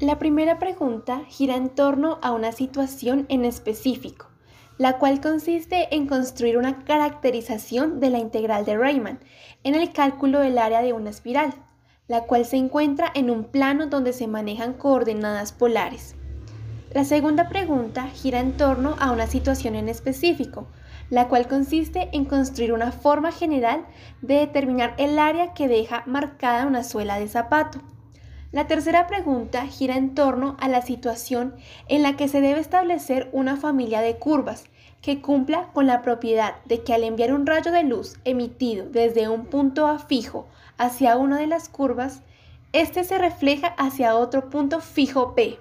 La 0.00 0.18
primera 0.18 0.58
pregunta 0.58 1.22
gira 1.28 1.54
en 1.54 1.68
torno 1.68 2.18
a 2.20 2.32
una 2.32 2.50
situación 2.50 3.26
en 3.28 3.44
específico, 3.44 4.26
la 4.76 4.98
cual 4.98 5.20
consiste 5.20 5.94
en 5.94 6.08
construir 6.08 6.58
una 6.58 6.84
caracterización 6.84 8.00
de 8.00 8.10
la 8.10 8.18
integral 8.18 8.64
de 8.64 8.76
Riemann 8.76 9.20
en 9.62 9.76
el 9.76 9.92
cálculo 9.92 10.40
del 10.40 10.58
área 10.58 10.82
de 10.82 10.92
una 10.92 11.10
espiral, 11.10 11.54
la 12.08 12.24
cual 12.24 12.44
se 12.44 12.56
encuentra 12.56 13.08
en 13.14 13.30
un 13.30 13.44
plano 13.44 13.86
donde 13.86 14.12
se 14.12 14.26
manejan 14.26 14.72
coordenadas 14.72 15.52
polares. 15.52 16.16
La 16.92 17.04
segunda 17.04 17.48
pregunta 17.48 18.08
gira 18.08 18.40
en 18.40 18.56
torno 18.56 18.96
a 18.98 19.12
una 19.12 19.28
situación 19.28 19.76
en 19.76 19.88
específico, 19.88 20.66
la 21.08 21.28
cual 21.28 21.46
consiste 21.46 22.08
en 22.12 22.24
construir 22.24 22.72
una 22.72 22.90
forma 22.90 23.30
general 23.30 23.86
de 24.22 24.34
determinar 24.34 24.96
el 24.98 25.20
área 25.20 25.54
que 25.54 25.68
deja 25.68 26.02
marcada 26.06 26.66
una 26.66 26.82
suela 26.82 27.20
de 27.20 27.28
zapato. 27.28 27.80
La 28.54 28.68
tercera 28.68 29.08
pregunta 29.08 29.66
gira 29.66 29.96
en 29.96 30.14
torno 30.14 30.56
a 30.60 30.68
la 30.68 30.80
situación 30.80 31.56
en 31.88 32.04
la 32.04 32.14
que 32.14 32.28
se 32.28 32.40
debe 32.40 32.60
establecer 32.60 33.28
una 33.32 33.56
familia 33.56 34.00
de 34.00 34.14
curvas 34.14 34.66
que 35.02 35.20
cumpla 35.20 35.70
con 35.72 35.88
la 35.88 36.02
propiedad 36.02 36.54
de 36.64 36.84
que 36.84 36.94
al 36.94 37.02
enviar 37.02 37.34
un 37.34 37.46
rayo 37.46 37.72
de 37.72 37.82
luz 37.82 38.14
emitido 38.24 38.88
desde 38.88 39.28
un 39.28 39.46
punto 39.46 39.88
A 39.88 39.98
fijo 39.98 40.46
hacia 40.78 41.16
una 41.16 41.40
de 41.40 41.48
las 41.48 41.68
curvas, 41.68 42.22
éste 42.72 43.02
se 43.02 43.18
refleja 43.18 43.74
hacia 43.76 44.14
otro 44.14 44.48
punto 44.50 44.78
fijo 44.78 45.34
P. 45.34 45.58